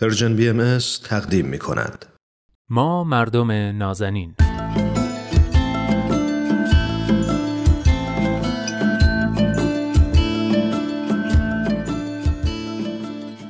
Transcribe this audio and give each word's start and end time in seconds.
Persian 0.00 0.36
BMS 0.36 0.78
تقدیم 1.04 1.46
می 1.46 1.58
کند. 1.58 2.06
ما 2.70 3.04
مردم 3.04 3.50
نازنین. 3.78 4.34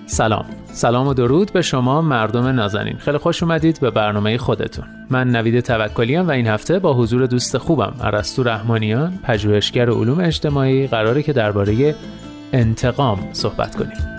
سلام. 0.07 0.45
سلام 0.73 1.07
و 1.09 1.15
درود 1.15 1.53
به 1.53 1.63
شما 1.63 2.03
مردم 2.03 2.47
نازنین. 2.47 2.97
خیلی 2.97 3.19
خوش 3.19 3.43
اومدید 3.43 3.81
به 3.81 3.91
برنامه 3.91 4.39
خودتون. 4.39 4.85
من 5.11 5.31
نوید 5.31 5.61
توکلی 5.61 6.17
و 6.17 6.31
این 6.31 6.47
هفته 6.47 6.79
با 6.79 6.95
حضور 6.95 7.27
دوست 7.27 7.59
خوبم 7.59 7.95
ارسطو 8.01 8.43
رحمانیان 8.43 9.19
پژوهشگر 9.23 9.91
علوم 9.91 10.21
اجتماعی 10.21 10.87
قراره 10.87 11.23
که 11.23 11.33
درباره 11.33 11.95
انتقام 12.53 13.29
صحبت 13.33 13.77
کنیم. 13.77 14.12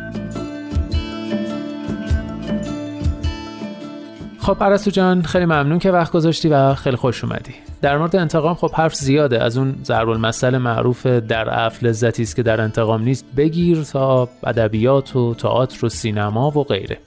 خب 4.44 4.54
پرستو 4.54 4.92
جان 4.92 5.22
خیلی 5.22 5.46
ممنون 5.46 5.80
که 5.80 5.92
وقت 5.92 6.12
گذاشتی 6.12 6.50
و 6.50 6.74
خیلی 6.74 6.96
خوش 6.96 7.24
اومدی. 7.24 7.54
در 7.82 7.98
مورد 7.98 8.16
انتقام 8.16 8.54
خب 8.54 8.72
حرف 8.72 8.96
زیاده. 8.96 9.44
از 9.44 9.58
اون 9.58 9.76
ضرب 9.84 10.10
المثل 10.10 10.58
معروف 10.58 11.06
در 11.06 11.50
عفل 11.50 11.88
لذتی 11.88 12.24
است 12.24 12.36
که 12.36 12.44
در 12.44 12.62
انتقام 12.62 13.04
نیست. 13.04 13.26
بگیر 13.38 13.84
تا 13.84 14.30
ادبیات 14.44 15.16
و 15.16 15.34
تئاتر 15.34 15.86
و 15.86 15.90
سینما 15.90 16.52
و 16.60 16.64
غیره. 16.64 16.98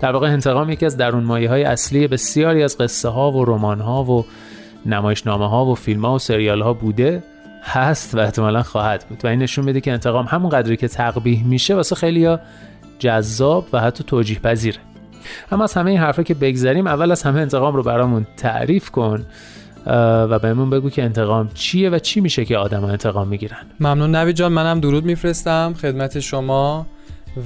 در 0.00 0.12
واقع 0.12 0.26
انتقام 0.26 0.70
یکی 0.70 0.86
از 0.86 0.96
درون 0.96 1.24
مایه 1.24 1.48
های 1.48 1.64
اصلی 1.64 2.08
بسیاری 2.08 2.62
از 2.62 2.78
قصه 2.78 3.08
ها 3.08 3.32
و 3.32 3.44
رمان 3.44 3.80
ها 3.80 4.04
و 4.04 4.24
نمایشنامه 4.86 5.48
ها 5.48 5.66
و 5.66 5.74
فیلم 5.74 6.04
ها 6.04 6.14
و 6.14 6.18
سریال 6.18 6.62
ها 6.62 6.72
بوده 6.72 7.22
هست 7.62 8.14
و 8.14 8.18
احتمالا 8.18 8.62
خواهد 8.62 9.04
بود. 9.08 9.24
و 9.24 9.28
این 9.28 9.38
نشون 9.38 9.64
میده 9.64 9.80
که 9.80 9.92
انتقام 9.92 10.26
همون 10.26 10.48
قدری 10.48 10.76
که 10.76 10.88
تقبیح 10.88 11.44
میشه 11.44 11.74
واسه 11.74 11.94
خیلیا 11.94 12.40
جذاب 12.98 13.66
و 13.72 13.80
حتی 13.80 14.04
توجیه 14.04 14.38
پذیره 14.38 14.78
اما 15.52 15.64
از 15.64 15.74
همه 15.74 15.90
این 15.90 16.00
حرفا 16.00 16.22
که 16.22 16.34
بگذریم 16.34 16.86
اول 16.86 17.12
از 17.12 17.22
همه 17.22 17.40
انتقام 17.40 17.76
رو 17.76 17.82
برامون 17.82 18.26
تعریف 18.36 18.90
کن 18.90 19.26
و 20.30 20.38
بهمون 20.38 20.70
بگو 20.70 20.90
که 20.90 21.02
انتقام 21.02 21.50
چیه 21.54 21.90
و 21.90 21.98
چی 21.98 22.20
میشه 22.20 22.44
که 22.44 22.56
آدم 22.56 22.84
انتقام 22.84 23.28
می‌گیرن. 23.28 23.66
ممنون. 23.80 24.16
نوی 24.16 24.32
جان 24.32 24.52
منم 24.52 24.80
درود 24.80 25.04
میفرستم 25.04 25.74
خدمت 25.82 26.20
شما 26.20 26.86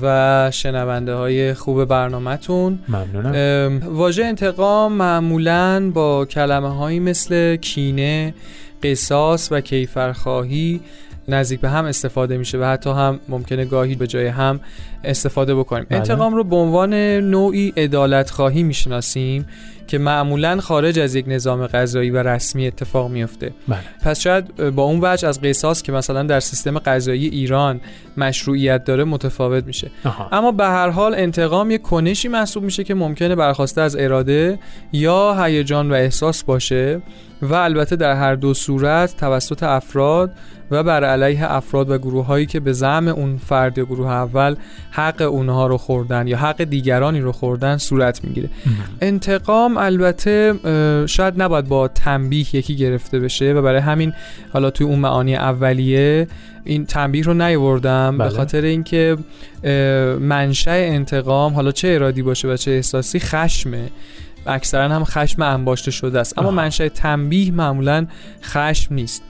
و 0.03 0.50
شنونده 0.53 1.14
های 1.14 1.55
خوب 1.55 1.84
برنامهتون. 1.84 2.78
ممنونم. 2.88 3.83
واژه 3.94 4.25
انتقام 4.25 4.92
معمولا 4.92 5.91
با 5.94 6.25
کلمه 6.25 6.77
هایی 6.77 7.00
مثل 7.00 7.56
کینه 7.56 8.34
قصاص 8.83 9.48
و 9.53 9.60
کیفرخواهی 9.60 10.81
نزدیک 11.29 11.61
به 11.61 11.69
هم 11.69 11.84
استفاده 11.84 12.39
میشه 12.39 12.59
و 12.59 12.65
حتی 12.65 12.91
هم 12.91 13.21
ممکنه 13.29 13.65
گاهی 13.65 13.95
به 13.95 14.07
جای 14.07 14.27
هم 14.27 14.61
استفاده 15.05 15.55
بکنیم 15.55 15.87
بله. 15.89 15.98
انتقام 15.98 16.34
رو 16.34 16.45
به 16.45 16.57
عنوان 16.57 16.95
نوعی 17.21 17.73
عدالت 17.77 18.31
خواهی 18.31 18.62
می‌شناسیم 18.62 19.47
که 19.89 19.98
معمولا 19.98 20.61
خارج 20.61 20.98
از 20.98 21.14
یک 21.14 21.25
نظام 21.28 21.67
قضایی 21.67 22.11
و 22.11 22.22
رسمی 22.22 22.67
اتفاق 22.67 23.11
میفته 23.11 23.53
بله. 23.69 23.78
پس 24.05 24.20
شاید 24.20 24.56
با 24.70 24.83
اون 24.83 24.98
وجه 25.03 25.28
از 25.28 25.41
قصاص 25.41 25.83
که 25.83 25.92
مثلا 25.92 26.22
در 26.22 26.41
سیستم 26.41 26.78
قضایی 26.78 27.28
ایران 27.28 27.81
مشروعیت 28.16 28.84
داره 28.84 29.05
متفاوت 29.05 29.64
میشه 29.64 29.91
آها. 30.05 30.28
اما 30.33 30.53
به 30.53 30.64
هر 30.64 30.89
حال 30.89 31.14
انتقام 31.14 31.70
یک 31.70 31.83
کنشی 31.83 32.28
محسوب 32.28 32.64
میشه 32.64 32.84
که 32.84 32.94
ممکنه 32.94 33.34
برخواسته 33.34 33.81
از 33.81 33.97
اراده 33.97 34.59
یا 34.92 35.44
هیجان 35.44 35.91
و 35.91 35.94
احساس 35.94 36.44
باشه 36.44 37.00
و 37.42 37.55
البته 37.55 37.97
در 37.97 38.14
هر 38.14 38.34
دو 38.34 38.55
صورت 38.55 39.16
توسط 39.16 39.62
افراد 39.62 40.33
و 40.70 40.83
بر 40.83 41.05
علیه 41.05 41.53
افراد 41.53 41.91
و 41.91 41.98
گروه 41.98 42.27
هایی 42.27 42.47
که 42.47 42.61
به 42.61 42.72
زعم 42.72 43.09
اون 43.09 43.36
فرد 43.36 43.78
یا 43.78 43.84
گروه 43.84 44.11
اول 44.11 44.56
حق 44.91 45.20
اونها 45.20 45.66
رو 45.66 45.78
خوردن 45.78 46.27
یا 46.27 46.36
حق 46.36 46.62
دیگرانی 46.62 47.20
رو 47.20 47.33
خوردن 47.33 47.77
صورت 47.77 48.25
می‌گیره 48.25 48.50
انتقام 49.00 49.78
البته 49.79 50.55
شاید 51.07 51.43
نباید 51.43 51.69
با 51.69 51.89
تنبیه 51.89 52.57
یکی 52.57 52.77
گرفته 52.77 53.19
بشه 53.19 53.53
و 53.53 53.62
برای 53.62 53.81
همین 53.81 54.12
حالا 54.53 54.71
توی 54.71 54.87
اون 54.87 54.99
معانی 54.99 55.37
اولیه 55.37 56.27
این 56.65 56.87
تنبیه 56.87 57.25
رو 57.25 57.34
نیوردم 57.34 58.19
بله. 58.19 58.28
به 58.28 58.37
خاطر 58.37 58.62
اینکه 58.62 59.17
منشأ 60.21 60.71
انتقام 60.71 61.55
حالا 61.55 61.72
چه 61.72 61.88
ارادی 61.88 62.22
باشه 62.22 62.49
و 62.49 62.56
چه 62.56 62.71
احساسی 62.71 63.19
خشمه 63.19 63.91
اکثرا 64.47 64.88
هم 64.88 65.05
خشم 65.05 65.43
انباشته 65.43 65.91
شده 65.91 66.21
است 66.21 66.38
اما. 66.38 66.50
منشأ 66.50 66.88
تنبیه 66.88 67.53
معمولا 67.53 68.06
خشم 68.43 68.94
نیست 68.94 69.22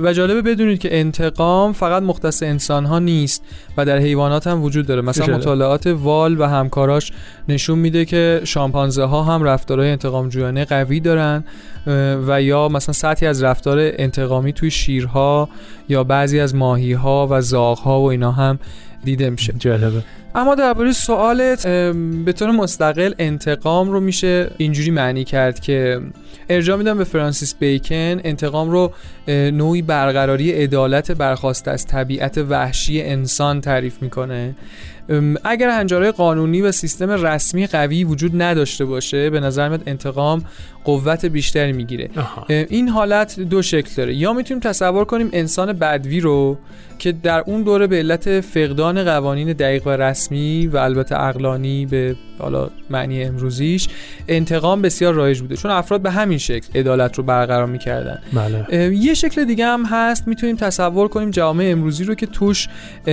و 0.00 0.12
جالبه 0.12 0.42
بدونید 0.42 0.78
که 0.78 0.98
انتقام 0.98 1.72
فقط 1.72 2.02
مختص 2.02 2.42
انسان 2.42 2.84
ها 2.84 2.98
نیست 2.98 3.42
و 3.76 3.84
در 3.84 3.98
حیوانات 3.98 4.46
هم 4.46 4.62
وجود 4.62 4.86
داره 4.86 5.02
مثلا. 5.02 5.36
مطالعات 5.36 5.86
وال 5.86 6.40
و 6.40 6.44
همکاراش 6.44 7.12
نشون 7.48 7.78
میده 7.78 8.04
که 8.04 8.40
شامپانزه 8.44 9.04
ها 9.04 9.22
هم 9.22 9.42
رفتارهای 9.42 9.90
انتقام 9.90 10.28
جویانه 10.28 10.64
قوی 10.64 11.00
دارن 11.00 11.44
و 12.26 12.42
یا 12.42 12.68
مثلا 12.68 12.92
سطحی 12.92 13.26
از 13.26 13.42
رفتار 13.42 13.78
انتقامی 13.80 14.52
توی 14.52 14.70
شیرها 14.70 15.48
یا 15.88 16.04
بعضی 16.04 16.40
از 16.40 16.54
ماهی 16.54 16.92
ها 16.92 17.28
و 17.30 17.40
زاغ 17.40 17.78
ها 17.78 18.00
و 18.00 18.10
اینا 18.10 18.32
هم 18.32 18.58
دیده 19.06 19.30
میشه. 19.30 19.54
جالبه. 19.58 20.02
اما 20.34 20.54
درباره 20.54 20.92
سوالت 20.92 21.66
به 22.24 22.32
طور 22.32 22.50
مستقل 22.50 23.14
انتقام 23.18 23.90
رو 23.90 24.00
میشه 24.00 24.50
اینجوری 24.56 24.90
معنی 24.90 25.24
کرد 25.24 25.60
که 25.60 26.00
ارجاع 26.48 26.76
میدم 26.76 26.98
به 26.98 27.04
فرانسیس 27.04 27.54
بیکن 27.54 28.20
انتقام 28.24 28.70
رو 28.70 28.92
نوعی 29.28 29.82
برقراری 29.82 30.52
عدالت 30.52 31.12
برخواسته 31.12 31.70
از 31.70 31.86
طبیعت 31.86 32.38
وحشی 32.38 33.02
انسان 33.02 33.60
تعریف 33.60 34.02
می‌کنه. 34.02 34.54
اگر 35.44 35.70
هنجارهای 35.70 36.12
قانونی 36.12 36.62
و 36.62 36.72
سیستم 36.72 37.10
رسمی 37.10 37.66
قوی 37.66 38.04
وجود 38.04 38.42
نداشته 38.42 38.84
باشه 38.84 39.30
به 39.30 39.40
نظر 39.40 39.68
میاد 39.68 39.82
انتقام 39.86 40.44
قوت 40.84 41.26
بیشتری 41.26 41.72
می‌گیره. 41.72 42.10
این 42.48 42.88
حالت 42.88 43.40
دو 43.40 43.62
شکل 43.62 43.90
داره 43.96 44.14
یا 44.14 44.32
می‌تونیم 44.32 44.60
تصور 44.60 45.04
کنیم 45.04 45.30
انسان 45.32 45.72
بدوی 45.72 46.20
رو 46.20 46.58
که 46.98 47.12
در 47.12 47.40
اون 47.46 47.62
دوره 47.62 47.86
به 47.86 47.96
علت 47.96 48.40
فقدان 48.40 49.04
قوانین 49.04 49.52
دقیق 49.52 49.86
و 49.86 49.90
رسمی 49.90 50.66
و 50.66 50.76
البته 50.76 51.20
اقلانی 51.20 51.86
به 51.86 52.16
حالا 52.38 52.70
معنی 52.90 53.24
امروزیش 53.24 53.88
انتقام 54.28 54.82
بسیار 54.82 55.14
رایج 55.14 55.40
بوده. 55.40 55.56
چون 55.56 55.70
افراد 55.70 56.00
به 56.00 56.10
همین 56.10 56.38
شکل 56.38 56.78
عدالت 56.78 57.18
رو 57.18 57.24
برقرار 57.24 57.66
می‌کردن. 57.66 58.18
بله. 58.32 58.96
یه 58.96 59.14
شکل 59.14 59.44
دیگه 59.44 59.66
هم 59.66 59.84
هست. 59.84 60.28
می‌تونیم 60.28 60.56
تصور 60.56 61.08
کنیم 61.08 61.30
جامعه 61.30 61.72
امروزی 61.72 62.04
رو 62.04 62.14
که 62.14 62.26
توش 62.26 62.68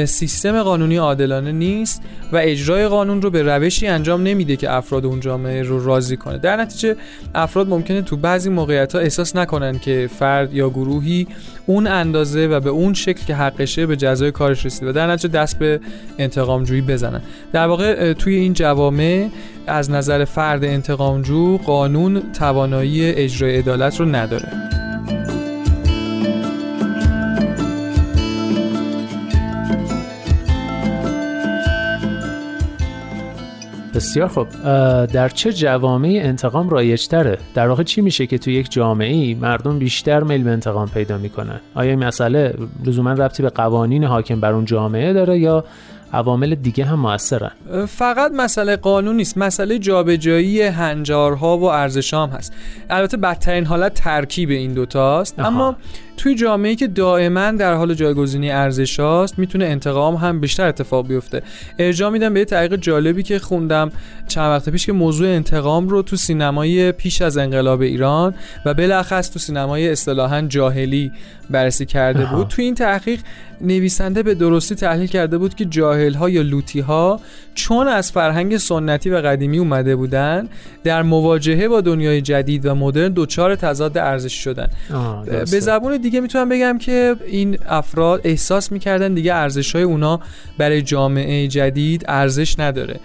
سیستم 0.05 0.63
قانونی 0.63 0.97
عادلانه 0.97 1.51
نیست 1.51 2.01
و 2.31 2.37
اجرای 2.37 2.87
قانون 2.87 3.21
رو 3.21 3.29
به 3.29 3.43
روشی 3.43 3.87
انجام 3.87 4.23
نمیده 4.23 4.55
که 4.55 4.71
افراد 4.71 5.05
اون 5.05 5.19
جامعه 5.19 5.61
رو 5.61 5.85
راضی 5.85 6.17
کنه. 6.17 6.37
در 6.37 6.57
نتیجه 6.57 6.95
افراد 7.35 7.67
ممکنه 7.67 8.01
تو 8.01 8.17
بعضی 8.17 8.49
موقعیت 8.49 8.95
ها 8.95 8.99
احساس 8.99 9.35
نکنن 9.35 9.79
که 9.79 10.09
فرد 10.19 10.53
یا 10.53 10.69
گروهی 10.69 11.27
اون 11.65 11.87
اندازه 11.87 12.47
و 12.47 12.59
به 12.59 12.69
اون 12.69 12.93
شکل 12.93 13.25
که 13.25 13.35
حقشه 13.35 13.85
به 13.85 13.95
جزای 13.95 14.31
کارش 14.31 14.65
رسیده 14.65 14.89
و 14.89 14.93
در 14.93 15.07
نتیجه 15.07 15.33
دست 15.33 15.59
به 15.59 15.79
انتقام 16.19 16.63
جویی 16.63 16.81
بزنن. 16.81 17.21
در 17.53 17.67
واقع 17.67 18.13
توی 18.13 18.35
این 18.35 18.53
جوامع 18.53 19.12
از 19.67 19.91
نظر 19.91 20.25
فرد 20.25 20.63
انتقامجو 20.63 21.57
قانون 21.57 22.31
توانایی 22.31 23.05
اجرای 23.05 23.57
عدالت 23.57 23.99
رو 23.99 24.05
نداره. 24.05 24.49
بسیار 33.93 34.27
خب 34.27 34.47
در 35.05 35.29
چه 35.29 35.53
جوامعی 35.53 36.19
انتقام 36.19 36.69
رایجتره؟ 36.69 37.37
در 37.53 37.67
واقع 37.67 37.83
چی 37.83 38.01
میشه 38.01 38.27
که 38.27 38.37
تو 38.37 38.51
یک 38.51 38.71
جامعه 38.71 39.35
مردم 39.35 39.79
بیشتر 39.79 40.23
میل 40.23 40.43
به 40.43 40.49
انتقام 40.49 40.89
پیدا 40.89 41.17
می‌کنن؟ 41.17 41.59
آیا 41.75 41.89
این 41.89 42.03
مسئله 42.03 42.53
لزوما 42.85 43.13
ربطی 43.13 43.43
به 43.43 43.49
قوانین 43.49 44.03
حاکم 44.03 44.39
بر 44.39 44.53
اون 44.53 44.65
جامعه 44.65 45.13
داره 45.13 45.39
یا 45.39 45.63
عوامل 46.13 46.55
دیگه 46.55 46.85
هم 46.85 46.99
موثرن 46.99 47.51
فقط 47.87 48.31
مسئله 48.31 48.75
قانون 48.75 49.15
نیست 49.15 49.37
مسئله 49.37 49.79
جابجایی 49.79 50.61
هنجارها 50.61 51.57
و 51.57 51.63
ارزشام 51.63 52.29
هست 52.29 52.53
البته 52.89 53.17
بدترین 53.17 53.65
حالت 53.65 53.93
ترکیب 53.93 54.49
این 54.49 54.73
دوتاست. 54.73 55.39
اما 55.39 55.75
توی 56.17 56.35
جامعه 56.35 56.75
که 56.75 56.87
دائما 56.87 57.51
در 57.51 57.73
حال 57.73 57.93
جایگزینی 57.93 58.51
ارزش 58.51 58.99
هاست 58.99 59.39
می‌تونه 59.39 59.65
انتقام 59.65 60.15
هم 60.15 60.39
بیشتر 60.39 60.67
اتفاق 60.67 61.07
بیفته 61.07 61.41
ارجاع 61.79 62.09
میدم 62.09 62.33
به 62.33 62.39
یه 62.39 62.45
تحقیق 62.45 62.75
جالبی 62.75 63.23
که 63.23 63.39
خوندم 63.39 63.91
چند 64.27 64.49
وقت 64.49 64.69
پیش 64.69 64.85
که 64.85 64.93
موضوع 64.93 65.27
انتقام 65.27 65.87
رو 65.89 66.01
تو 66.01 66.15
سینمای 66.15 66.91
پیش 66.91 67.21
از 67.21 67.37
انقلاب 67.37 67.81
ایران 67.81 68.33
و 68.65 68.73
بالاخص 68.73 69.31
تو 69.31 69.39
سینمای 69.39 69.89
اصطلاحا 69.89 70.41
جاهلی 70.41 71.11
بررسی 71.49 71.85
کرده. 71.85 72.25
بود 72.25 72.47
تو 72.47 72.61
این 72.61 72.75
تحقیق 72.75 73.19
نویسنده 73.61 74.23
به 74.23 74.35
درستی 74.35 74.75
تحلیل 74.75 75.07
کرده 75.07 75.37
بود 75.37 75.55
که 75.55 75.65
جاهل 75.65 76.02
ها 76.11 76.29
یا 76.29 76.41
لوتی 76.41 76.79
ها 76.79 77.19
چون 77.55 77.87
از 77.87 78.11
فرهنگ 78.11 78.57
سنتی 78.57 79.09
و 79.09 79.15
قدیمی 79.15 79.57
اومده 79.57 79.95
بودن 79.95 80.49
در 80.83 81.01
مواجهه 81.03 81.67
با 81.67 81.81
دنیای 81.81 82.21
جدید 82.21 82.65
و 82.65 82.75
مدرن 82.75 83.13
دچار 83.15 83.55
تضاد 83.55 83.97
ارزشی 83.97 84.41
شدن. 84.41 84.67
به. 85.25 85.45
زبون 85.45 85.97
دیگه 85.97 86.21
می‌تونم 86.21 86.49
بگم 86.49 86.77
که 86.77 87.15
این 87.27 87.57
افراد 87.67 88.21
احساس 88.23 88.71
می‌کردن 88.71 89.13
دیگه 89.13 89.33
ارزش 89.33 89.75
های 89.75 89.83
اونا 89.83 90.19
برای 90.57 90.81
جامعه 90.81 91.47
جدید 91.47 92.05
ارزش 92.07 92.59
نداره. 92.59 92.99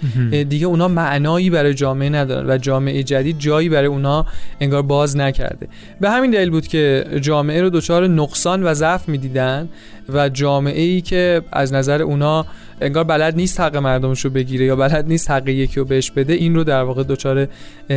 دیگه 0.44 0.66
اونا 0.66 0.88
معنایی 0.88 1.50
برای 1.50 1.74
جامعه 1.74 2.08
ندارن 2.08 2.50
و 2.50 2.58
جامعه 2.58 3.02
جدید 3.02 3.38
جایی 3.38 3.68
برای 3.68 3.86
اونا 3.86 4.26
انگار 4.60 4.82
باز 4.82 5.16
نکرده. 5.16 5.68
به 6.00 6.10
همین 6.10 6.30
دلیل 6.30 6.50
بود 6.50 6.66
که 6.66 7.04
جامعه 7.20 7.62
رو 7.62 7.70
دچار 7.70 8.06
نقصان 8.06 8.62
و 8.62 8.74
ضعف 8.74 9.08
می‌دیدن. 9.08 9.68
و 10.12 10.28
جامعه 10.28 10.82
ای 10.82 11.00
که 11.00 11.43
از 11.52 11.72
نظر 11.72 12.02
اونا 12.02 12.46
انگار 12.81 13.05
بلد 13.05 13.37
نیست 13.37 13.60
حق 13.60 13.76
مردمش 13.76 14.25
رو 14.25 14.31
بگیره 14.31 14.66
یا 14.66 14.76
بلد 14.76 15.05
نیست 15.08 15.31
حق 15.31 15.49
یکی 15.49 15.81
رو 15.81 15.87
بهش 15.87 16.10
بده 16.10 16.32
این 16.32 16.55
رو 16.55 16.64
در 16.64 16.82
واقع 16.82 17.02
دچار 17.02 17.49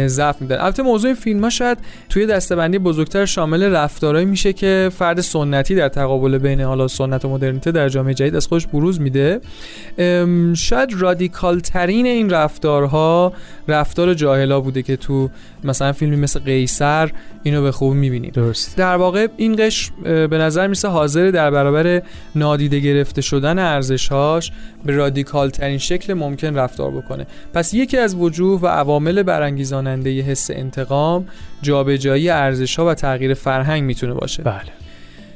ضعف 0.05 0.41
میدن 0.41 0.57
البته 0.59 0.83
موضوع 0.83 1.07
این 1.07 1.15
فیلم 1.15 1.43
ها 1.43 1.49
شاید 1.49 1.77
توی 2.09 2.25
دستبندی 2.25 2.79
بزرگتر 2.79 3.25
شامل 3.25 3.63
رفتارهایی 3.63 4.25
میشه 4.25 4.53
که 4.53 4.89
فرد 4.97 5.21
سنتی 5.21 5.75
در 5.75 5.89
تقابل 5.89 6.37
بین 6.37 6.61
حالا 6.61 6.87
سنت 6.87 7.25
و 7.25 7.29
مدرنیته 7.29 7.71
در 7.71 7.89
جامعه 7.89 8.13
جدید 8.13 8.35
از 8.35 8.47
خودش 8.47 8.67
بروز 8.67 9.01
میده. 9.01 9.41
شاید 10.55 10.89
رادیکال 10.97 11.59
ترین 11.59 12.05
این 12.05 12.29
رفتارها 12.29 13.33
رفتار 13.67 14.13
جاهلا 14.13 14.59
بوده 14.59 14.81
که 14.81 14.95
تو 14.95 15.29
مثلا 15.63 15.91
فیلمی 15.91 16.15
مثل 16.15 16.39
قیصر 16.39 17.11
اینو 17.43 17.61
به 17.61 17.71
خوب 17.71 17.93
می‌بینیم. 17.93 18.31
درست. 18.33 18.77
در 18.77 18.95
واقع 18.95 19.27
این 19.37 19.55
قش 19.55 19.91
به 20.03 20.37
نظر 20.37 20.67
میسه 20.67 20.87
حاضر 20.87 21.31
در 21.31 21.51
برابر 21.51 22.00
نادیده 22.35 22.79
گرفته 22.79 23.21
شدن 23.21 23.59
ارزشهاش 23.59 24.51
به 24.85 24.93
رادیکال 24.95 25.49
ترین 25.49 25.77
شکل 25.77 26.13
ممکن 26.13 26.55
رفتار 26.55 26.91
بکنه. 26.91 27.27
پس 27.53 27.73
یکی 27.73 27.97
از 27.97 28.15
وجوه 28.15 28.61
و 28.61 28.67
عوامل 28.67 29.23
برانگیزاننده 29.23 30.11
ی 30.11 30.21
حس 30.21 30.51
انتقام 30.51 31.27
جابجایی 31.61 32.29
ارزش 32.29 32.79
ها 32.79 32.87
و 32.87 32.93
تغییر 32.93 33.33
فرهنگ 33.33 33.83
می‌تونه 33.83 34.13
باشه. 34.13 34.43
بله. 34.43 34.61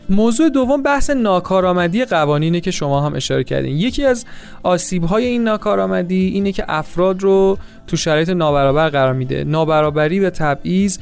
موضوع 0.10 0.50
دوم 0.50 0.84
بحث 0.84 1.10
ناکارآمدی 1.10 2.06
قوانینه 2.06 2.62
که 2.62 2.72
شما 2.72 3.02
هم 3.02 3.16
اشاره 3.16 3.44
کردین. 3.44 3.78
یکی 3.78 4.06
از 4.06 4.26
آسیب‌های 4.64 5.26
این 5.26 5.44
ناکارآمدی 5.44 6.28
اینه 6.28 6.52
که 6.52 6.66
افراد 6.68 7.24
رو 7.24 7.58
تو 7.88 7.98
شرایط 7.98 8.30
نابرابر 8.30 8.90
قرار 8.90 9.14
میده. 9.14 9.44
نابرابری 9.44 10.20
و 10.20 10.30
تبعیض 10.30 10.98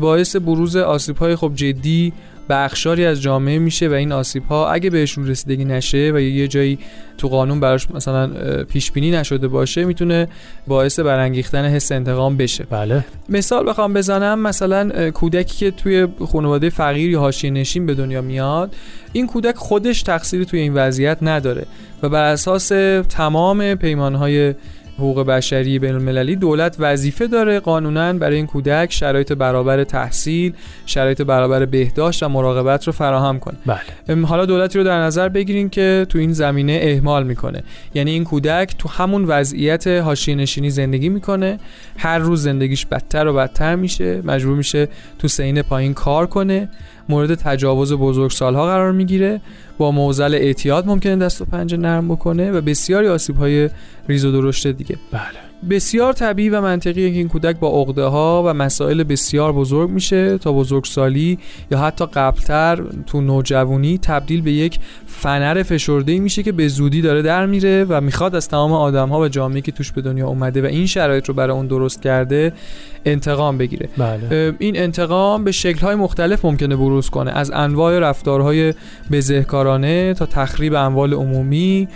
باعث 0.00 0.36
بروز 0.36 0.76
آسیب‌های 0.76 1.36
خب 1.36 1.52
جدی 1.54 2.12
بخشاری 2.48 3.04
از 3.04 3.22
جامعه 3.22 3.58
میشه 3.58 3.88
و 3.88 3.92
این 3.92 4.12
آسیب 4.12 4.44
ها 4.44 4.70
اگه 4.70 4.90
بهشون 4.90 5.26
رسیدگی 5.26 5.64
نشه 5.64 6.12
و 6.14 6.20
یه 6.20 6.48
جایی 6.48 6.78
تو 7.18 7.28
قانون 7.28 7.60
براش 7.60 7.90
مثلا 7.90 8.30
پیش 8.64 8.92
بینی 8.92 9.10
نشده 9.10 9.48
باشه 9.48 9.84
می‌تونه 9.84 10.28
باعث 10.66 11.00
برانگیختن 11.00 11.64
حس 11.64 11.92
انتقام 11.92 12.36
بشه. 12.36 12.64
بله. 12.70 13.04
مثال 13.28 13.68
بخوام 13.68 13.94
بزنم 13.94 14.38
مثلا 14.38 15.10
کودکی 15.10 15.56
که 15.56 15.70
توی 15.70 16.08
خانواده 16.32 16.70
فقیر 16.70 17.10
یا 17.10 17.20
حاشیه 17.20 17.50
نشین 17.50 17.86
به 17.86 17.94
دنیا 17.94 18.20
میاد 18.20 18.74
این 19.12 19.26
کودک 19.26 19.56
خودش 19.56 20.02
تقصیری 20.02 20.44
توی 20.44 20.60
این 20.60 20.74
وضعیت 20.74 21.18
نداره 21.22 21.66
و 22.02 22.08
بر 22.08 22.24
اساس 22.24 22.68
تمام 23.08 23.74
پیمانهای 23.74 24.54
حقوق 25.02 25.26
بشری 25.26 25.78
بین 25.78 25.94
المللی 25.94 26.36
دولت 26.36 26.76
وظیفه 26.78 27.26
داره 27.26 27.60
قانونا 27.60 28.12
برای 28.12 28.36
این 28.36 28.46
کودک 28.46 28.92
شرایط 28.92 29.32
برابر 29.32 29.84
تحصیل 29.84 30.52
شرایط 30.86 31.22
برابر 31.22 31.64
بهداشت 31.64 32.22
و 32.22 32.28
مراقبت 32.28 32.86
رو 32.86 32.92
فراهم 32.92 33.38
کنه. 33.38 33.56
بله. 33.66 34.24
حالا 34.26 34.46
دولتی 34.46 34.78
رو 34.78 34.84
در 34.84 35.02
نظر 35.02 35.28
بگیریم 35.28 35.68
که 35.68 36.06
تو 36.08 36.18
این 36.18 36.32
زمینه 36.32 36.80
اهمال 36.82 37.24
می‌کنه. 37.24 37.62
یعنی 37.94 38.10
این 38.10 38.24
کودک 38.24 38.74
تو 38.78 38.88
همون 38.88 39.24
وضعیت 39.24 39.86
حاشیه 39.86 40.34
نشینی 40.34 40.70
زندگی 40.70 41.08
می‌کنه. 41.08 41.58
هر 41.98 42.18
روز 42.18 42.42
زندگیش 42.42 42.86
بدتر 42.86 43.26
و 43.26 43.34
بدتر 43.34 43.76
میشه. 43.76 44.22
مجبور 44.24 44.56
میشه 44.56 44.88
تو 45.18 45.28
سین 45.28 45.62
پایین 45.62 45.94
کار 45.94 46.26
کنه. 46.26 46.68
مورد 47.08 47.34
تجاوز 47.34 47.92
بزرگسالها 47.92 48.66
قرار 48.66 48.92
می‌گیره. 48.92 49.40
با 49.78 49.90
موزل 49.90 50.34
اعتیاد 50.34 50.86
ممکنه 50.86 51.16
دست 51.16 51.42
و 51.42 51.44
پنجه 51.44 51.76
نرم 51.76 52.08
بکنه 52.08 52.52
و 52.52 52.60
بسیاری 52.60 53.08
آسیب 53.08 53.36
های 53.36 53.70
ریز 54.08 54.24
و 54.24 54.32
درشت 54.32 54.66
دیگه. 54.66 54.96
بله. 55.12 55.51
بسیار 55.70 56.12
طبیعی 56.12 56.48
و 56.48 56.60
منطقیه 56.60 57.10
که 57.10 57.16
این 57.16 57.28
کودک 57.28 57.58
با 57.58 57.68
عقده 57.80 58.04
ها 58.04 58.42
و 58.46 58.54
مسائل 58.54 59.02
بسیار 59.02 59.52
بزرگ 59.52 59.90
میشه 59.90 60.38
تا 60.38 60.52
بزرگسالی 60.52 61.38
یا 61.70 61.78
حتی 61.78 62.06
قبلتر 62.06 62.82
تو 63.06 63.20
نوجوانی 63.20 63.98
تبدیل 63.98 64.40
به 64.40 64.52
یک 64.52 64.78
فنر 65.06 65.62
فشرده 65.62 66.18
میشه 66.18 66.42
که 66.42 66.52
به 66.52 66.68
زودی 66.68 67.02
داره 67.02 67.22
در 67.22 67.46
میره 67.46 67.84
و 67.88 68.00
می‌خواد 68.00 68.34
از 68.34 68.48
تمام 68.48 68.72
آدم 68.72 69.08
ها 69.08 69.20
و 69.20 69.28
جامعه 69.28 69.60
که 69.60 69.72
توش 69.72 69.92
به 69.92 70.02
دنیا 70.02 70.28
اومده 70.28 70.62
و 70.62 70.66
این 70.66 70.86
شرایط 70.86 71.28
رو 71.28 71.34
برای 71.34 71.56
اون 71.56 71.66
درست 71.66 72.02
کرده 72.02 72.52
انتقام 73.04 73.58
بگیره 73.58 73.88
بله. 73.98 74.54
این 74.58 74.78
انتقام 74.78 75.44
به 75.44 75.52
شکل 75.52 75.80
های 75.80 75.94
مختلف 75.94 76.44
ممکنه 76.44 76.76
بروز 76.76 77.10
کنه 77.10 77.30
از 77.30 77.50
انواع 77.50 77.98
رفتارهای 77.98 78.74
بزهکارانه 79.12 80.14
تا 80.14 80.26
تخریب 80.26 80.74
اموال 80.74 81.14
عمومی 81.14 81.88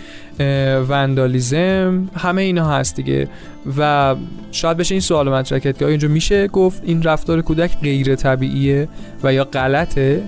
وندالیزم 0.89 2.09
همه 2.15 2.41
اینا 2.41 2.69
هست 2.69 2.95
دیگه 2.95 3.27
و 3.77 4.15
شاید 4.51 4.77
بشه 4.77 4.95
این 4.95 5.01
سوال 5.01 5.29
مطرح 5.29 5.59
کرد 5.59 5.77
که 5.77 5.85
آیا 5.85 5.91
اینجا 5.91 6.07
میشه 6.07 6.47
گفت 6.47 6.81
این 6.85 7.03
رفتار 7.03 7.41
کودک 7.41 7.77
غیر 7.81 8.15
طبیعیه 8.15 8.87
و 9.23 9.33
یا 9.33 9.43
غلطه؟ 9.43 10.23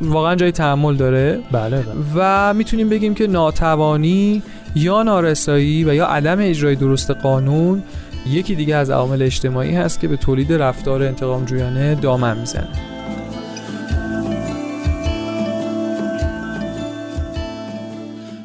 واقعا 0.00 0.34
جای 0.34 0.52
تحمل 0.52 0.96
داره. 0.96 1.38
بله, 1.52 1.82
بله. 1.82 1.94
و 2.16 2.54
می‌تونیم 2.54 2.88
بگیم 2.88 3.14
که 3.14 3.26
ناتوانی 3.26 4.42
یا 4.74 5.02
نارسایی 5.02 5.84
و 5.84 5.94
یا 5.94 6.06
عدم 6.06 6.36
اجرای 6.40 6.74
درست 6.74 7.10
قانون 7.10 7.82
یکی 8.26 8.54
دیگه 8.54 8.76
از 8.76 8.90
عوامل 8.90 9.22
اجتماعی 9.22 9.74
هست 9.74 10.00
که 10.00 10.08
به 10.08 10.16
تولید 10.16 10.52
رفتار 10.52 11.02
انتقام 11.02 11.44
جویانه 11.44 11.94
دامن 11.94 12.38
می‌زنه. 12.38 12.68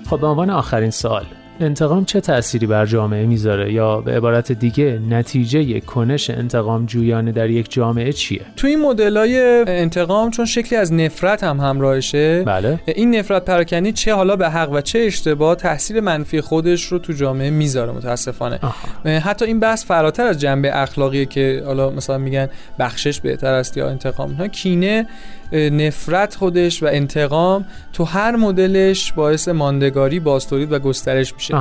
خب 0.10 0.20
به 0.20 0.28
عنوان 0.28 0.50
آخرین 0.50 0.90
سوال 0.90 1.26
انتقام 1.60 2.06
چه 2.06 2.22
تأثیری 2.22 2.68
بر 2.68 2.86
جامعه 2.86 3.26
می‌ذاره؟ 3.26 3.74
یا 3.74 4.02
به 4.02 4.12
عبارت 4.12 4.52
دیگه 4.52 5.00
نتیجه 5.10 5.80
کنش 5.80 6.30
انتقام 6.30 6.86
جویانه 6.86 7.32
در 7.32 7.50
یک 7.50 7.72
جامعه 7.72 8.14
چیه؟ 8.14 8.42
تو 8.56 8.68
این 8.68 8.82
مدلای 8.82 9.64
انتقام 9.68 10.32
چون 10.32 10.46
شکلی 10.46 10.80
از 10.80 10.94
نفرت 10.94 11.44
هم 11.44 11.60
همراهشه 11.60 12.44
بله. 12.44 12.80
این 12.88 13.16
نفرت 13.16 13.46
پراکنی 13.46 13.92
چه 13.92 14.14
حالا 14.14 14.36
به 14.36 14.50
حق 14.50 14.72
و 14.72 14.82
چه 14.82 15.00
اشتباه 15.00 15.56
تاثیر 15.56 16.00
منفی 16.00 16.42
خودش 16.42 16.84
رو 16.84 17.00
تو 17.00 17.14
جامعه 17.14 17.50
می‌ذاره 17.50 17.92
متاسفانه. 17.92 18.60
آها. 18.62 19.20
حتی 19.20 19.46
این 19.46 19.60
بحث 19.60 19.86
فراتر 19.86 20.28
از 20.28 20.40
جنبه 20.40 20.82
اخلاقی 20.82 21.26
که 21.26 21.64
حالا 21.66 21.90
مثلا 21.90 22.18
میگن 22.18 22.50
بخشش 22.80 23.22
بهتر 23.22 23.54
است 23.54 23.78
یا 23.78 23.90
انتقام. 23.90 24.34
ها 24.34 24.48
کینه 24.48 25.08
نفرت 25.54 26.36
خودش 26.36 26.84
و 26.84 26.86
انتقام 26.86 27.66
تو 27.94 28.04
هر 28.04 28.36
مدلش 28.36 29.12
باعث 29.14 29.48
ماندگاری 29.48 30.20
بازتولید 30.20 30.72
و 30.72 30.80
گسترش 30.80 31.34
میشه. 31.34 31.56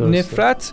نفرت 0.00 0.72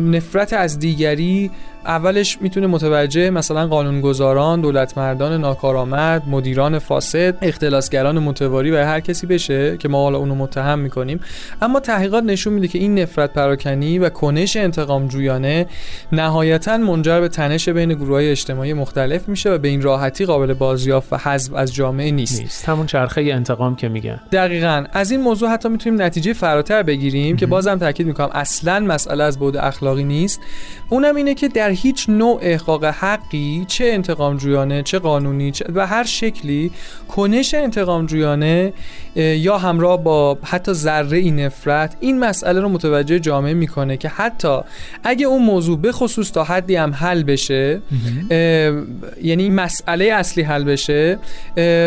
نفرت 0.00 0.52
از 0.52 0.78
دیگری 0.78 1.50
اولش 1.86 2.38
می‌تونه 2.40 2.66
متوجه 2.66 3.30
مثلا 3.30 3.66
قانونگذاران، 3.66 4.60
دولت 4.60 4.98
مردان 4.98 5.40
ناکارآمد، 5.40 6.22
مدیران 6.28 6.78
فاسد، 6.78 7.38
اختلاسگران 7.42 8.18
متواری 8.18 8.70
و 8.70 8.76
هر 8.76 9.00
کسی 9.00 9.26
بشه 9.26 9.76
که 9.76 9.88
ما 9.88 10.02
حالا 10.02 10.18
اونو 10.18 10.34
متهم 10.34 10.78
می‌کنیم. 10.78 11.20
اما 11.62 11.80
تحقیقات 11.80 12.24
نشون 12.24 12.52
میده 12.52 12.68
که 12.68 12.78
این 12.78 12.98
نفرت 12.98 13.32
پراکنی 13.32 13.98
و 13.98 14.08
کنش 14.08 14.56
انتقام 14.56 15.08
جویانه 15.08 15.66
نهایتا 16.12 16.76
منجر 16.76 17.20
به 17.20 17.28
تنش 17.28 17.68
بین 17.68 17.94
گروه 17.94 18.14
های 18.14 18.30
اجتماعی 18.30 18.72
مختلف 18.72 19.28
میشه 19.28 19.50
و 19.50 19.58
به 19.58 19.68
این 19.68 19.82
راحتی 19.82 20.24
قابل 20.24 20.54
بازیافت 20.54 21.12
و 21.12 21.16
حذف 21.16 21.54
از 21.54 21.74
جامعه 21.74 22.10
نیست. 22.10 22.40
نیست. 22.40 22.68
همون 22.68 22.86
چرخه 22.86 23.20
انتقام 23.20 23.76
که 23.76 23.88
میگن. 23.88 24.20
دقیقا. 24.32 24.84
از 24.92 25.10
این 25.10 25.20
موضوع 25.20 25.48
حتی 25.48 25.68
می‌تونیم 25.68 26.02
نتیجه 26.02 26.32
فراتر 26.32 26.82
بگیریم 26.82 27.36
که 27.36 27.46
بازم 27.46 27.78
تاکید 27.78 28.06
می‌کنم 28.06 28.30
اصلا 28.32 28.80
مسئله 28.80 29.24
از 29.24 29.38
بعد 29.38 29.56
اخلاقی 29.56 30.04
نیست. 30.04 30.40
اونم 30.88 31.16
اینه 31.16 31.34
که 31.34 31.48
در 31.48 31.70
هیچ 31.76 32.08
نوع 32.08 32.38
احقاق 32.42 32.84
حقی 32.84 33.64
چه 33.68 33.84
انتقام 33.84 34.36
جویانه 34.36 34.82
چه 34.82 34.98
قانونی 34.98 35.50
چه 35.50 35.64
و 35.74 35.86
هر 35.86 36.04
شکلی 36.04 36.70
کنش 37.08 37.54
انتقام 37.54 38.06
جویانه 38.06 38.72
یا 39.16 39.58
همراه 39.58 40.04
با 40.04 40.38
حتی 40.42 40.72
ذره 40.72 41.18
این 41.18 41.40
نفرت 41.40 41.96
این 42.00 42.18
مسئله 42.18 42.60
رو 42.60 42.68
متوجه 42.68 43.18
جامعه 43.18 43.54
می‌کنه 43.54 43.96
که 43.96 44.08
حتی 44.08 44.58
اگه 45.04 45.26
اون 45.26 45.42
موضوع 45.42 45.78
به 45.78 45.92
خصوص 45.92 46.32
تا 46.32 46.44
حدی 46.44 46.76
هم 46.76 46.94
حل 46.94 47.22
بشه 47.22 47.80
یعنی 49.22 49.50
مسئله 49.50 50.04
اصلی 50.04 50.42
حل 50.42 50.64
بشه 50.64 51.18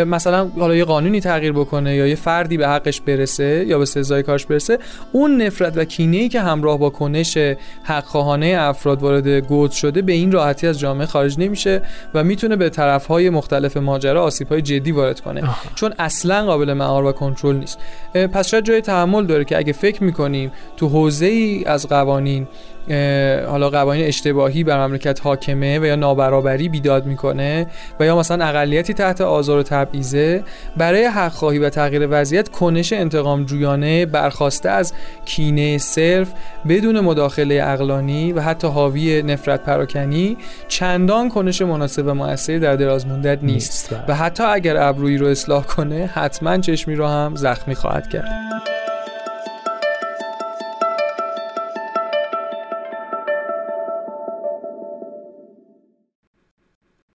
مثلا 0.04 0.48
حالا 0.58 0.76
یه 0.76 0.84
قانونی 0.84 1.20
تغییر 1.20 1.52
بکنه 1.52 1.96
یا 1.96 2.06
یه 2.06 2.14
فردی 2.14 2.56
به 2.56 2.68
حقش 2.68 3.00
برسه 3.00 3.64
یا 3.68 3.78
به 3.78 3.84
سزای 3.84 4.22
کارش 4.22 4.46
برسه 4.46 4.78
اون 5.12 5.42
نفرت 5.42 5.76
و 5.76 5.84
کینه 5.84 6.16
ای 6.16 6.28
که 6.28 6.40
همراه 6.40 6.78
با 6.78 6.90
کنش 6.90 7.38
حقخواهانه 7.82 8.56
افراد 8.58 9.02
وارد 9.02 9.28
گود 9.28 9.70
شده 9.80 10.02
به 10.02 10.12
این 10.12 10.32
راحتی 10.32 10.66
از 10.66 10.78
جامعه 10.78 11.06
خارج 11.06 11.38
نمیشه 11.38 11.82
و 12.14 12.24
می‌تونه 12.24 12.56
به 12.56 12.68
طرفهای 12.68 13.30
مختلف 13.30 13.76
ماجرا 13.76 14.22
آسیب‌های 14.22 14.62
جدی 14.62 14.92
وارد 14.92 15.20
کنه 15.20 15.42
آها. 15.42 15.56
چون 15.74 15.92
اصلا 15.98 16.46
قابل 16.46 16.72
مهار 16.72 17.04
و 17.04 17.12
کنترل 17.12 17.56
نیست 17.56 17.78
پس 18.14 18.48
شاید 18.48 18.64
جای 18.64 18.80
تحمل 18.80 19.26
داره 19.26 19.44
که 19.44 19.58
اگه 19.58 19.72
فکر 19.72 20.04
می‌کنیم 20.04 20.52
تو 20.76 20.88
حوزه 20.88 21.26
ای 21.26 21.64
از 21.64 21.88
قوانین 21.88 22.48
حالا 23.48 23.70
قوانین 23.70 24.06
اشتباهی 24.06 24.64
بر 24.64 24.86
مملکت 24.86 25.20
حاکمه 25.20 25.78
و 25.78 25.84
یا 25.84 25.96
نابرابری 25.96 26.68
بیداد 26.68 27.06
می‌کنه 27.06 27.66
و 28.00 28.04
یا 28.04 28.18
مثلا 28.18 28.44
اقلیتی 28.44 28.94
تحت 28.94 29.20
آزار 29.20 29.58
و 29.58 29.62
تبعیضه 29.62 30.42
برای 30.76 31.04
حق 31.04 31.32
خواهی 31.32 31.58
و 31.58 31.70
تغییر 31.70 32.08
وضعیت 32.10 32.48
کنش 32.48 32.92
انتقام 32.92 33.44
جویانه 33.44 34.06
برخواسته 34.06 34.70
از 34.70 34.92
کینه 35.24 35.78
صرف 35.78 36.32
بدون 36.68 37.00
مداخله 37.00 37.60
اقلانی 37.64 38.32
و 38.32 38.40
حتی 38.40 38.68
حاوی 38.68 39.22
نفرت 39.22 39.62
پراکنی 39.62 40.36
چندان 40.68 41.28
کنش 41.28 41.62
مناسب 41.62 42.06
و 42.06 42.14
موثری 42.14 42.58
در 42.58 42.76
دراز 42.76 43.06
مدت 43.06 43.38
نیست, 43.42 43.92
نیست. 43.92 44.04
و 44.08 44.14
حتی 44.14 44.42
اگر 44.42 44.76
ابرویی 44.76 45.16
رو 45.16 45.26
اصلاح 45.26 45.64
کنه 45.64 46.10
حتما 46.14 46.58
چشمی 46.58 46.94
رو 46.94 47.06
هم 47.06 47.36
زخمی 47.36 47.74
خواهد 47.74 48.08
کرد. 48.08 48.79